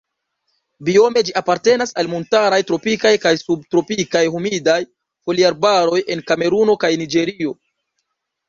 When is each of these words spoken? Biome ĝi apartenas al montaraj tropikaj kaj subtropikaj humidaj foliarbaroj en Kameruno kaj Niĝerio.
Biome 0.87 1.21
ĝi 1.27 1.33
apartenas 1.41 1.93
al 2.03 2.09
montaraj 2.13 2.59
tropikaj 2.71 3.11
kaj 3.27 3.33
subtropikaj 3.41 4.23
humidaj 4.37 4.79
foliarbaroj 5.29 6.03
en 6.17 6.25
Kameruno 6.33 6.79
kaj 6.87 6.93
Niĝerio. 7.05 7.55